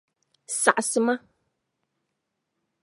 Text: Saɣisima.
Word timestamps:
Saɣisima. 0.61 1.15